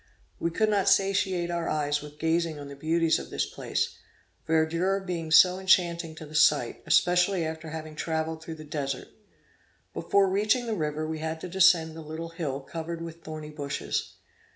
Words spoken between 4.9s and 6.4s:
being so enchanting to the